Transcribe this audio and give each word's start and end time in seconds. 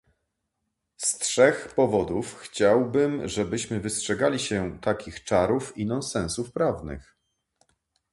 Z 0.97 1.17
trzech 1.17 1.73
powodów 1.75 2.35
chciałbym, 2.35 3.27
żebyśmy 3.27 3.79
wystrzegali 3.79 4.39
się 4.39 4.79
takich 4.79 5.23
czarów 5.23 5.77
i 5.77 5.85
nonsensów 5.85 6.51
prawnych 6.51 7.15